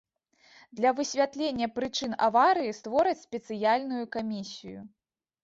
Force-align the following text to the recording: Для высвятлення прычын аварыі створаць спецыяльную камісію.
Для 0.77 0.93
высвятлення 0.99 1.67
прычын 1.75 2.15
аварыі 2.29 2.73
створаць 2.79 3.21
спецыяльную 3.27 4.03
камісію. 4.19 4.79